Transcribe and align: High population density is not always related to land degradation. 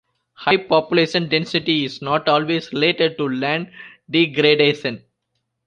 High 0.33 0.57
population 0.57 1.29
density 1.29 1.85
is 1.85 2.01
not 2.01 2.27
always 2.27 2.73
related 2.73 3.19
to 3.19 3.29
land 3.29 3.69
degradation. 4.09 5.03